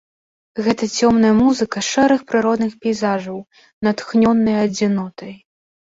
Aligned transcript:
Гэта 0.67 0.87
цёмная 1.01 1.33
музыка 1.41 1.83
шэрых 1.89 2.21
прыродных 2.31 2.73
пейзажаў, 2.85 3.37
натхнёная 3.89 4.57
адзінотай. 4.65 5.33